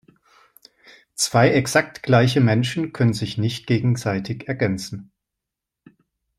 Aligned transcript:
Zwei 1.13 1.49
exakt 1.51 2.01
gleiche 2.01 2.41
Menschen 2.41 2.91
können 2.91 3.13
sich 3.13 3.37
nicht 3.37 3.67
gegenseitig 3.67 4.47
ergänzen. 4.47 5.11